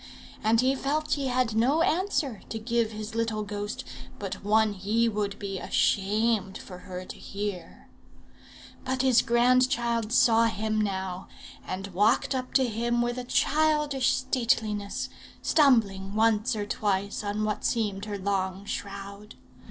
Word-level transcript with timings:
And 0.43 0.61
he 0.61 0.73
felt 0.73 1.13
he 1.13 1.27
had 1.27 1.53
no 1.53 1.83
answer 1.83 2.41
to 2.49 2.57
give 2.57 2.91
his 2.91 3.13
little 3.13 3.43
ghost, 3.43 3.83
but 4.17 4.43
one 4.43 4.73
he 4.73 5.07
would 5.07 5.37
be 5.37 5.59
ashamed 5.59 6.57
for 6.57 6.79
her 6.79 7.05
to 7.05 7.17
hear. 7.17 7.87
But 8.83 9.03
his 9.03 9.21
grandchild 9.21 10.11
saw 10.11 10.45
him 10.45 10.81
now, 10.81 11.27
and 11.67 11.85
walked 11.93 12.33
up 12.33 12.51
to 12.55 12.65
him 12.67 13.03
with 13.03 13.19
a 13.19 13.23
childish 13.23 14.09
stateliness, 14.15 15.07
stumbling 15.43 16.15
once 16.15 16.55
or 16.55 16.65
twice 16.65 17.23
on 17.23 17.43
what 17.45 17.63
seemed 17.63 18.05
her 18.05 18.17
long 18.17 18.65
shroud. 18.65 19.35